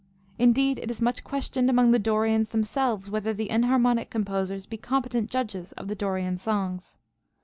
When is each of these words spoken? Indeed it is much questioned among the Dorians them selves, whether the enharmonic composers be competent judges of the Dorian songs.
Indeed 0.39 0.79
it 0.81 0.89
is 0.89 0.99
much 0.99 1.23
questioned 1.23 1.69
among 1.69 1.91
the 1.91 1.99
Dorians 1.99 2.49
them 2.49 2.63
selves, 2.63 3.11
whether 3.11 3.35
the 3.35 3.51
enharmonic 3.51 4.09
composers 4.09 4.65
be 4.65 4.77
competent 4.77 5.29
judges 5.29 5.73
of 5.73 5.89
the 5.89 5.95
Dorian 5.95 6.37
songs. 6.37 6.97